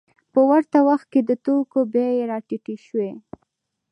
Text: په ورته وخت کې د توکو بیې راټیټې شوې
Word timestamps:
په 0.33 0.39
ورته 0.49 0.77
وخت 0.89 1.07
کې 1.13 1.21
د 1.23 1.31
توکو 1.45 1.79
بیې 1.93 2.25
راټیټې 2.31 2.75
شوې 2.85 3.11